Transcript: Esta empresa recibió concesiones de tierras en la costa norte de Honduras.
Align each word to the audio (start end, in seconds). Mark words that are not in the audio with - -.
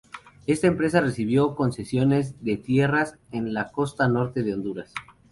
Esta 0.47 0.65
empresa 0.65 0.99
recibió 0.99 1.53
concesiones 1.55 2.43
de 2.43 2.57
tierras 2.57 3.19
en 3.31 3.53
la 3.53 3.69
costa 3.71 4.07
norte 4.07 4.41
de 4.41 4.55
Honduras. 4.55 4.91